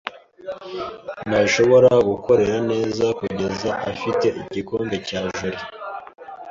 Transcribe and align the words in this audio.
Ntashobora 1.27 1.91
gukora 2.09 2.53
neza 2.71 3.05
kugeza 3.19 3.69
afite 3.91 4.27
igikombe 4.41 4.95
cya 5.07 5.21
joe. 5.35 5.57